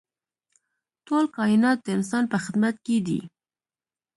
[1.07, 3.19] ټول کاینات د انسان په خدمت کې دي.